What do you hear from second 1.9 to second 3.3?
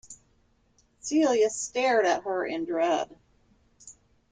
at her in dread.